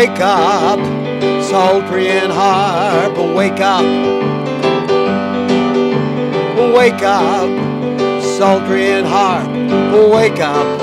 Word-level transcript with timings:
wake 0.00 0.20
up, 0.20 0.80
psaltery 1.44 2.08
and 2.08 2.32
harp, 2.32 3.18
wake 3.36 3.60
up. 3.60 3.84
Wake 6.74 7.02
up, 7.02 7.50
psaltery 8.22 8.86
and 8.92 9.06
harp, 9.06 9.46
wake 10.10 10.40
up. 10.40 10.80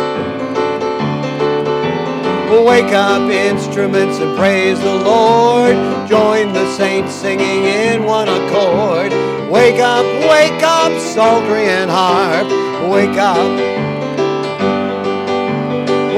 Wake 2.64 2.94
up, 2.94 3.24
instruments, 3.32 4.20
and 4.20 4.38
praise 4.38 4.80
the 4.82 4.94
Lord. 4.94 5.76
Join 6.08 6.54
the 6.54 6.72
saints 6.76 7.16
singing 7.16 7.64
in 7.64 8.04
one 8.04 8.30
accord. 8.30 9.12
Wake 9.50 9.80
up, 9.80 10.06
wake 10.30 10.62
up, 10.62 10.92
psaltery 11.02 11.66
and 11.66 11.90
harp. 11.90 12.46
Wake 12.88 13.18
up, 13.18 13.50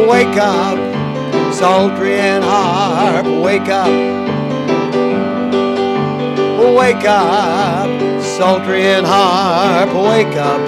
wake 0.05 0.37
up, 0.37 0.88
psaltery 1.59 2.13
and 2.13 2.41
harp. 2.41 3.25
Wake 3.43 3.67
up, 3.67 3.91
wake 6.73 7.05
up, 7.05 8.21
psaltery 8.23 8.83
and 8.83 9.05
harp. 9.05 9.89
Wake 9.93 10.37
up. 10.37 10.61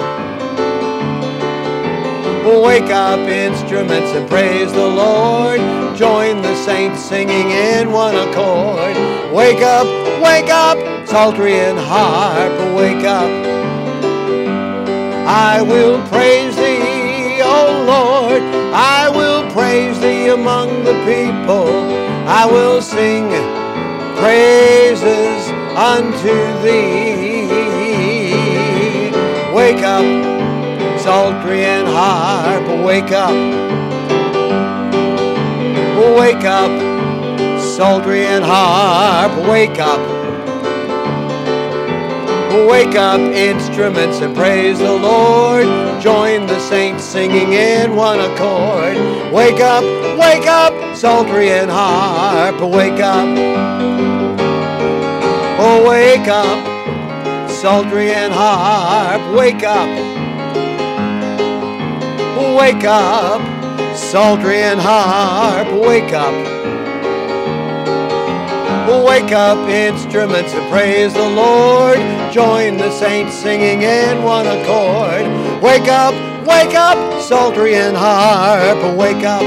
Wake 2.44 2.90
up, 2.90 3.20
instruments, 3.20 4.10
and 4.12 4.28
praise 4.28 4.70
the 4.72 4.86
Lord. 4.86 5.60
Join 5.96 6.42
the 6.42 6.54
saints 6.56 7.02
singing 7.02 7.50
in 7.50 7.90
one 7.90 8.14
accord. 8.14 8.94
Wake 9.32 9.62
up, 9.62 9.86
wake 10.22 10.50
up, 10.50 10.76
psaltery 11.08 11.54
and 11.54 11.78
harp. 11.78 12.52
Wake 12.76 13.06
up. 13.06 13.30
I 15.26 15.62
will 15.62 16.06
praise 16.08 16.54
thee, 16.56 17.40
O 17.42 17.84
Lord. 17.86 18.42
I 18.74 19.08
will 19.08 19.31
praise 19.72 20.00
thee 20.00 20.28
among 20.28 20.84
the 20.84 20.92
people. 21.06 21.66
I 22.28 22.44
will 22.44 22.82
sing 22.82 23.30
praises 24.20 25.48
unto 25.74 26.34
thee. 26.62 27.48
Wake 29.54 29.82
up 29.82 30.04
psaltery 31.00 31.64
and 31.64 31.88
harp, 31.88 32.84
wake 32.84 33.12
up. 33.12 33.32
Wake 36.18 36.44
up, 36.44 36.72
psaltery 37.58 38.26
and 38.26 38.44
harp, 38.44 39.32
wake 39.48 39.78
up. 39.78 40.21
Wake 42.52 42.96
up, 42.96 43.18
instruments, 43.18 44.20
and 44.20 44.36
praise 44.36 44.78
the 44.78 44.92
Lord. 44.92 45.64
Join 46.02 46.46
the 46.46 46.60
saints 46.60 47.02
singing 47.02 47.54
in 47.54 47.96
one 47.96 48.20
accord. 48.20 48.94
Wake 49.32 49.60
up, 49.60 49.82
wake 50.18 50.46
up, 50.46 50.94
psaltery 50.94 51.48
and 51.48 51.70
harp, 51.70 52.60
wake 52.60 53.00
up. 53.00 53.26
Oh, 55.58 55.88
wake 55.88 56.28
up, 56.28 57.48
psaltery 57.48 58.12
and 58.12 58.34
harp, 58.34 59.34
wake 59.34 59.62
up. 59.64 59.88
Wake 62.58 62.84
up, 62.84 63.96
psaltery 63.96 64.58
and 64.58 64.78
harp, 64.78 65.68
wake 65.86 66.12
up. 66.12 66.51
Wake 69.00 69.32
up, 69.32 69.56
instruments, 69.68 70.52
and 70.52 70.70
praise 70.70 71.14
the 71.14 71.28
Lord. 71.28 71.96
Join 72.30 72.76
the 72.76 72.90
saints 72.90 73.34
singing 73.34 73.82
in 73.82 74.22
one 74.22 74.46
accord. 74.46 75.22
Wake 75.62 75.88
up, 75.88 76.14
wake 76.46 76.74
up, 76.74 77.22
psaltery 77.22 77.74
and 77.74 77.96
harp, 77.96 78.78
wake 78.98 79.24
up. 79.24 79.42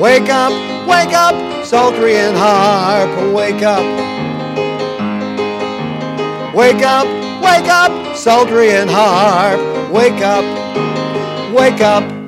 Wake 0.00 0.30
up, 0.30 0.52
wake 0.88 1.14
up, 1.14 1.64
psaltery 1.66 2.16
and 2.16 2.36
harp, 2.36 3.34
wake 3.34 3.62
up. 3.62 3.84
Wake 6.54 6.82
up, 6.82 7.06
wake 7.42 7.68
up, 7.68 8.16
psaltery 8.16 8.70
and 8.72 8.90
harp, 8.90 9.60
Wake 9.92 10.22
up, 10.22 10.44
wake 11.54 11.82
up. 11.82 12.21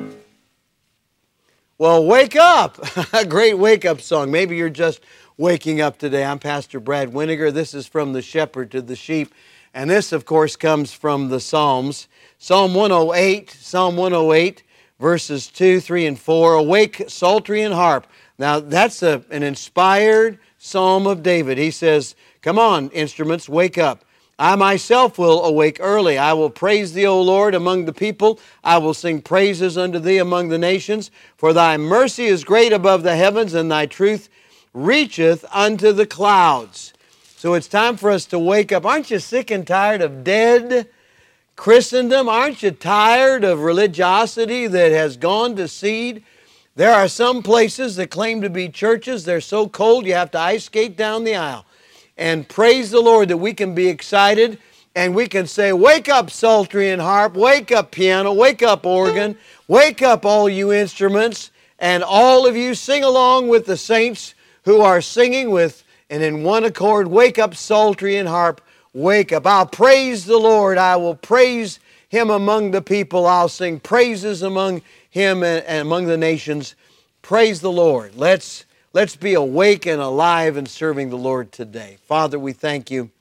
Well, 1.77 2.05
wake 2.05 2.37
up. 2.37 2.79
A 3.13 3.25
great 3.25 3.57
wake 3.57 3.83
up 3.83 3.99
song. 3.99 4.31
Maybe 4.31 4.55
you're 4.55 4.69
just 4.69 5.01
waking 5.35 5.81
up 5.81 5.97
today. 5.97 6.23
I'm 6.23 6.39
Pastor 6.39 6.79
Brad 6.79 7.11
Weniger. 7.11 7.51
This 7.51 7.73
is 7.73 7.85
from 7.85 8.13
the 8.13 8.21
shepherd 8.21 8.71
to 8.71 8.81
the 8.81 8.95
sheep. 8.95 9.33
And 9.73 9.89
this, 9.89 10.13
of 10.13 10.23
course, 10.23 10.55
comes 10.55 10.93
from 10.93 11.27
the 11.27 11.41
Psalms. 11.41 12.07
Psalm 12.37 12.75
108, 12.75 13.51
Psalm 13.51 13.97
108, 13.97 14.63
verses 15.01 15.47
2, 15.47 15.81
3, 15.81 16.05
and 16.05 16.17
4. 16.17 16.53
Awake, 16.53 17.03
psaltery, 17.09 17.61
and 17.61 17.73
harp. 17.73 18.07
Now, 18.37 18.61
that's 18.61 19.03
a, 19.03 19.25
an 19.29 19.43
inspired 19.43 20.39
psalm 20.57 21.05
of 21.05 21.23
David. 21.23 21.57
He 21.57 21.71
says, 21.71 22.15
Come 22.41 22.57
on, 22.57 22.89
instruments, 22.91 23.49
wake 23.49 23.77
up. 23.77 24.05
I 24.37 24.55
myself 24.55 25.17
will 25.17 25.45
awake 25.45 25.77
early. 25.79 26.17
I 26.17 26.33
will 26.33 26.49
praise 26.49 26.91
thee, 26.91 27.05
O 27.05 27.21
Lord, 27.21 27.55
among 27.55 27.85
the 27.85 27.93
people. 27.93 28.39
I 28.65 28.77
will 28.79 28.93
sing 28.93 29.21
praises 29.21 29.77
unto 29.77 29.97
thee 29.97 30.17
among 30.17 30.49
the 30.49 30.57
nations. 30.57 31.09
For 31.37 31.53
thy 31.53 31.77
mercy 31.77 32.25
is 32.25 32.43
great 32.43 32.73
above 32.73 33.03
the 33.03 33.15
heavens, 33.15 33.53
and 33.53 33.71
thy 33.71 33.85
truth 33.85 34.27
reacheth 34.73 35.45
unto 35.53 35.93
the 35.93 36.05
clouds. 36.05 36.93
So 37.37 37.53
it's 37.53 37.69
time 37.69 37.95
for 37.95 38.11
us 38.11 38.25
to 38.25 38.39
wake 38.39 38.73
up. 38.73 38.85
Aren't 38.85 39.09
you 39.09 39.19
sick 39.19 39.51
and 39.51 39.65
tired 39.65 40.01
of 40.01 40.25
dead 40.25 40.89
Christendom? 41.55 42.27
Aren't 42.27 42.61
you 42.61 42.71
tired 42.71 43.45
of 43.45 43.61
religiosity 43.61 44.67
that 44.67 44.91
has 44.91 45.15
gone 45.15 45.55
to 45.55 45.69
seed? 45.69 46.25
There 46.75 46.93
are 46.93 47.07
some 47.07 47.41
places 47.41 47.95
that 47.95 48.11
claim 48.11 48.41
to 48.41 48.49
be 48.49 48.67
churches. 48.67 49.23
They're 49.23 49.39
so 49.39 49.69
cold 49.69 50.05
you 50.05 50.13
have 50.13 50.31
to 50.31 50.39
ice 50.39 50.65
skate 50.65 50.97
down 50.97 51.23
the 51.23 51.37
aisle 51.37 51.65
and 52.17 52.47
praise 52.47 52.91
the 52.91 53.01
Lord 53.01 53.29
that 53.29 53.37
we 53.37 53.53
can 53.53 53.75
be 53.75 53.87
excited 53.87 54.59
and 54.95 55.13
we 55.13 55.27
can 55.27 55.45
say, 55.47 55.73
Wake 55.73 56.07
up, 56.07 56.31
psaltery 56.31 56.89
and 56.89 57.01
harp, 57.01 57.35
wake 57.35 57.71
up, 57.71 57.91
piano, 57.91 58.33
wake 58.33 58.63
up, 58.63 58.85
organ, 58.85 59.37
wake 59.67 60.01
up, 60.01 60.25
all 60.25 60.47
you 60.47 60.71
instruments, 60.71 61.51
and 61.79 62.03
all 62.03 62.47
of 62.47 62.55
you 62.55 62.73
sing 62.73 63.03
along 63.03 63.49
with 63.49 63.65
the 63.65 63.77
saints 63.77 64.33
who 64.63 64.81
are 64.81 65.01
singing 65.01 65.51
with 65.51 65.83
and 66.09 66.23
in 66.23 66.43
one 66.43 66.63
accord, 66.63 67.07
wake 67.07 67.39
up, 67.39 67.55
psaltery 67.55 68.17
and 68.17 68.29
harp, 68.29 68.61
wake 68.93 69.33
up. 69.33 69.45
I'll 69.45 69.65
praise 69.65 70.25
the 70.25 70.37
Lord, 70.37 70.77
I 70.77 70.95
will 70.95 71.15
praise 71.15 71.79
him 72.09 72.29
among 72.29 72.71
the 72.71 72.81
people, 72.81 73.25
I'll 73.25 73.49
sing 73.49 73.79
praises 73.79 74.41
among 74.41 74.81
him 75.09 75.43
and, 75.43 75.65
among 75.81 76.05
the 76.05 76.17
nations. 76.17 76.75
Praise 77.21 77.59
the 77.59 77.71
Lord. 77.71 78.15
Let's 78.15 78.65
Let's 78.95 79.17
be 79.17 79.33
awake 79.33 79.85
and 79.85 80.01
alive 80.01 80.55
and 80.55 80.69
serving 80.69 81.09
the 81.09 81.17
Lord 81.17 81.51
today. 81.51 81.97
Father, 82.07 82.39
we 82.39 82.53
thank 82.53 82.89
you 82.89 83.11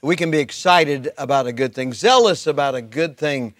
we 0.00 0.16
can 0.16 0.30
be 0.30 0.38
excited 0.38 1.10
about 1.18 1.46
a 1.46 1.52
good 1.52 1.74
thing, 1.74 1.92
zealous 1.92 2.46
about 2.46 2.74
a 2.74 2.80
good 2.80 3.18
thing 3.18 3.52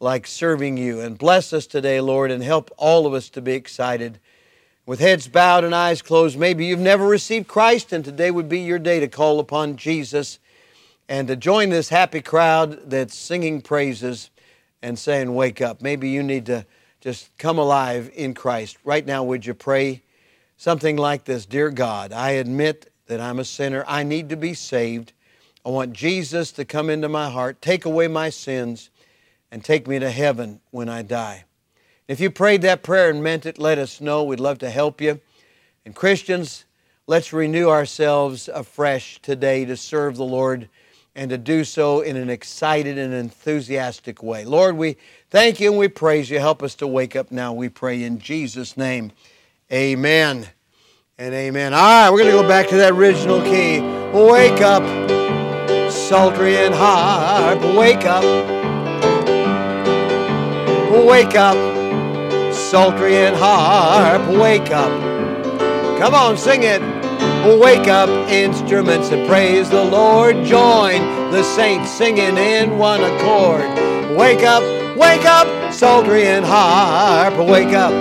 like 0.00 0.26
serving 0.26 0.76
you. 0.76 1.00
And 1.00 1.16
bless 1.16 1.54
us 1.54 1.66
today, 1.66 1.98
Lord, 2.02 2.30
and 2.30 2.42
help 2.42 2.70
all 2.76 3.06
of 3.06 3.14
us 3.14 3.30
to 3.30 3.40
be 3.40 3.52
excited. 3.52 4.18
With 4.84 5.00
heads 5.00 5.28
bowed 5.28 5.64
and 5.64 5.74
eyes 5.74 6.02
closed, 6.02 6.38
maybe 6.38 6.66
you've 6.66 6.78
never 6.78 7.06
received 7.06 7.48
Christ, 7.48 7.90
and 7.94 8.04
today 8.04 8.30
would 8.30 8.50
be 8.50 8.60
your 8.60 8.78
day 8.78 9.00
to 9.00 9.08
call 9.08 9.40
upon 9.40 9.76
Jesus 9.76 10.38
and 11.08 11.26
to 11.28 11.36
join 11.36 11.70
this 11.70 11.88
happy 11.88 12.20
crowd 12.20 12.90
that's 12.90 13.16
singing 13.16 13.62
praises 13.62 14.28
and 14.82 14.98
saying, 14.98 15.34
Wake 15.34 15.62
up. 15.62 15.80
Maybe 15.80 16.10
you 16.10 16.22
need 16.22 16.44
to 16.44 16.66
just 17.00 17.34
come 17.38 17.58
alive 17.58 18.10
in 18.14 18.34
Christ. 18.34 18.76
Right 18.84 19.06
now, 19.06 19.24
would 19.24 19.46
you 19.46 19.54
pray? 19.54 20.02
Something 20.60 20.96
like 20.96 21.24
this 21.24 21.46
Dear 21.46 21.70
God, 21.70 22.12
I 22.12 22.32
admit 22.32 22.92
that 23.06 23.20
I'm 23.20 23.38
a 23.38 23.44
sinner. 23.44 23.82
I 23.88 24.02
need 24.02 24.28
to 24.28 24.36
be 24.36 24.52
saved. 24.52 25.12
I 25.64 25.70
want 25.70 25.94
Jesus 25.94 26.52
to 26.52 26.64
come 26.66 26.90
into 26.90 27.08
my 27.08 27.30
heart, 27.30 27.62
take 27.62 27.86
away 27.86 28.08
my 28.08 28.28
sins, 28.28 28.90
and 29.50 29.64
take 29.64 29.88
me 29.88 29.98
to 29.98 30.10
heaven 30.10 30.60
when 30.70 30.88
I 30.88 31.02
die. 31.02 31.44
If 32.08 32.20
you 32.20 32.30
prayed 32.30 32.62
that 32.62 32.82
prayer 32.82 33.08
and 33.10 33.22
meant 33.22 33.46
it, 33.46 33.58
let 33.58 33.78
us 33.78 34.00
know. 34.00 34.22
We'd 34.22 34.38
love 34.38 34.58
to 34.58 34.70
help 34.70 35.00
you. 35.00 35.20
And 35.86 35.94
Christians, 35.94 36.66
let's 37.06 37.32
renew 37.32 37.68
ourselves 37.70 38.48
afresh 38.48 39.18
today 39.22 39.64
to 39.64 39.76
serve 39.76 40.16
the 40.16 40.24
Lord 40.24 40.68
and 41.14 41.30
to 41.30 41.38
do 41.38 41.64
so 41.64 42.00
in 42.00 42.16
an 42.16 42.28
excited 42.28 42.98
and 42.98 43.14
enthusiastic 43.14 44.22
way. 44.22 44.44
Lord, 44.44 44.76
we 44.76 44.98
thank 45.30 45.58
you 45.58 45.70
and 45.70 45.78
we 45.78 45.88
praise 45.88 46.28
you. 46.28 46.38
Help 46.38 46.62
us 46.62 46.74
to 46.76 46.86
wake 46.86 47.16
up 47.16 47.32
now, 47.32 47.52
we 47.52 47.70
pray 47.70 48.02
in 48.02 48.18
Jesus' 48.18 48.76
name. 48.76 49.12
Amen 49.72 50.48
and 51.20 51.34
amen. 51.34 51.74
All 51.74 51.80
right, 51.80 52.10
we're 52.10 52.20
going 52.20 52.34
to 52.34 52.42
go 52.42 52.48
back 52.48 52.66
to 52.68 52.76
that 52.78 52.92
original 52.92 53.42
key. 53.42 53.80
Wake 54.10 54.62
up, 54.62 54.82
psaltery 55.92 56.56
and 56.56 56.74
harp. 56.74 57.60
Wake 57.76 58.06
up. 58.06 58.24
Wake 61.06 61.34
up, 61.36 62.54
psaltery 62.54 63.16
and 63.16 63.36
harp. 63.36 64.26
Wake 64.40 64.70
up. 64.70 64.90
Come 65.98 66.14
on, 66.14 66.38
sing 66.38 66.62
it. 66.62 66.80
Wake 67.60 67.86
up, 67.86 68.08
instruments, 68.30 69.10
and 69.10 69.28
praise 69.28 69.68
the 69.68 69.84
Lord. 69.84 70.36
Join 70.46 71.02
the 71.32 71.42
saints 71.42 71.90
singing 71.90 72.38
in 72.38 72.78
one 72.78 73.02
accord. 73.02 73.68
Wake 74.16 74.42
up, 74.42 74.62
wake 74.96 75.26
up, 75.26 75.74
psaltery 75.74 76.24
and 76.24 76.46
harp. 76.46 77.36
Wake 77.46 77.74
up. 77.74 77.92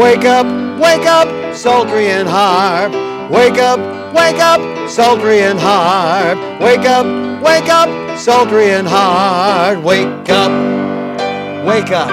Wake 0.00 0.24
up, 0.24 0.46
wake 0.80 1.06
up, 1.06 1.54
psaltery 1.54 2.06
and 2.06 2.26
harp. 2.26 2.90
Wake 3.30 3.58
up, 3.58 3.78
wake 4.14 4.40
up, 4.40 4.88
psaltery 4.88 5.42
and 5.42 5.58
harp. 5.58 6.38
Wake 6.58 6.86
up, 6.88 7.04
wake 7.42 7.68
up, 7.68 8.18
psaltery 8.18 8.70
and 8.70 8.88
harp. 8.88 9.84
Wake 9.84 10.30
up, 10.30 11.66
wake 11.66 11.90
up. 11.90 12.10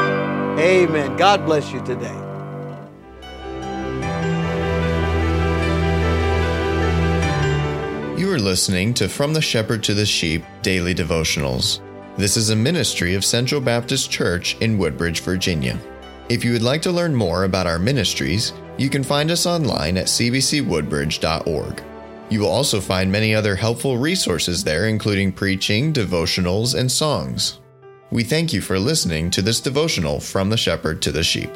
Amen. 0.59 1.15
God 1.15 1.45
bless 1.45 1.71
you 1.71 1.79
today. 1.85 2.13
You 8.19 8.29
are 8.33 8.39
listening 8.39 8.93
to 8.95 9.07
From 9.07 9.33
the 9.33 9.41
Shepherd 9.41 9.81
to 9.85 9.93
the 9.93 10.05
Sheep 10.05 10.43
Daily 10.61 10.93
Devotionals. 10.93 11.79
This 12.17 12.35
is 12.35 12.49
a 12.49 12.55
ministry 12.57 13.15
of 13.15 13.23
Central 13.23 13.61
Baptist 13.61 14.11
Church 14.11 14.57
in 14.59 14.77
Woodbridge, 14.77 15.21
Virginia. 15.21 15.79
If 16.29 16.43
you 16.43 16.51
would 16.51 16.61
like 16.61 16.81
to 16.81 16.91
learn 16.91 17.15
more 17.15 17.45
about 17.45 17.67
our 17.67 17.79
ministries, 17.79 18.51
you 18.77 18.89
can 18.89 19.03
find 19.03 19.31
us 19.31 19.45
online 19.45 19.97
at 19.97 20.07
cbcwoodbridge.org. 20.07 21.83
You 22.29 22.41
will 22.41 22.49
also 22.49 22.81
find 22.81 23.09
many 23.09 23.33
other 23.33 23.55
helpful 23.55 23.97
resources 23.97 24.61
there, 24.61 24.89
including 24.89 25.31
preaching, 25.31 25.93
devotionals, 25.93 26.77
and 26.77 26.91
songs. 26.91 27.59
We 28.11 28.23
thank 28.23 28.51
you 28.51 28.59
for 28.59 28.77
listening 28.77 29.31
to 29.31 29.41
this 29.41 29.61
devotional 29.61 30.19
from 30.19 30.49
the 30.49 30.57
shepherd 30.57 31.01
to 31.03 31.13
the 31.13 31.23
sheep. 31.23 31.49